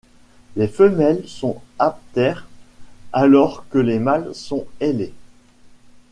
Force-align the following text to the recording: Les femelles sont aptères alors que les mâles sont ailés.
Les 0.55 0.67
femelles 0.67 1.27
sont 1.27 1.61
aptères 1.77 2.47
alors 3.13 3.69
que 3.69 3.77
les 3.77 3.99
mâles 3.99 4.33
sont 4.33 4.65
ailés. 4.79 5.13